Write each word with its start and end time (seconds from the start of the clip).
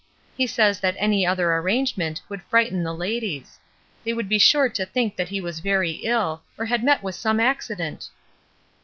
He 0.35 0.47
says 0.47 0.79
that 0.79 0.95
any 0.97 1.27
other 1.27 1.53
arrangement 1.55 2.23
would 2.27 2.41
frighten 2.41 2.81
the 2.81 2.91
ladies; 2.91 3.59
they 4.03 4.13
would 4.13 4.27
be 4.27 4.39
sure 4.39 4.67
to 4.67 4.83
think 4.83 5.15
that 5.15 5.29
he 5.29 5.39
was 5.39 5.59
very 5.59 5.91
ill, 5.91 6.41
or 6.57 6.65
had 6.65 6.83
met 6.83 7.03
with 7.03 7.13
some 7.13 7.39
accident." 7.39 8.09